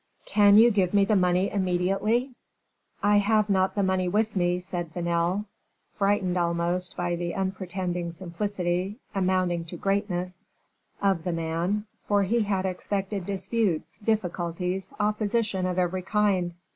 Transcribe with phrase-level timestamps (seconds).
[0.25, 2.33] "Can you give me the money immediately?"
[3.03, 5.45] "I have not the money with me," said Vanel,
[5.91, 10.43] frightened almost by the unpretending simplicity, amounting to greatness,
[11.03, 16.55] of the man, for he had expected disputes, difficulties, opposition of every kind.